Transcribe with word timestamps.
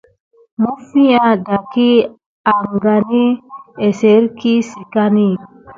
Məffia 0.61 1.25
daki 1.45 1.89
angani 2.53 3.25
aserki 3.85 4.53
sikani. 4.69 5.29